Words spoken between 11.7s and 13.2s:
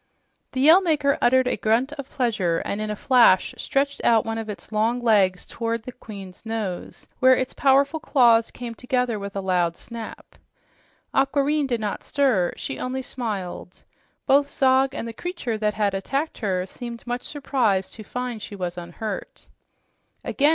not stir; she only